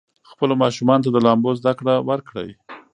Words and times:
خپلو 0.31 0.53
ماشومانو 0.63 1.03
ته 1.05 1.09
د 1.11 1.17
لامبو 1.25 1.51
زده 1.59 1.73
کړه 1.79 1.95
ورکړئ. 2.09 2.49